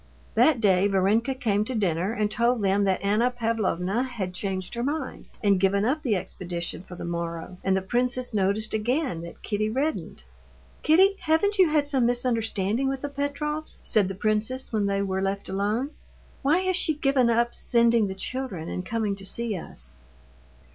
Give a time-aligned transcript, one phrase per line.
[0.33, 4.81] That day Varenka came to dinner and told them that Anna Pavlovna had changed her
[4.81, 7.57] mind and given up the expedition for the morrow.
[7.63, 10.23] And the princess noticed again that Kitty reddened.
[10.81, 15.21] "Kitty, haven't you had some misunderstanding with the Petrovs?" said the princess, when they were
[15.21, 15.91] left alone.
[16.41, 19.97] "Why has she given up sending the children and coming to see us?"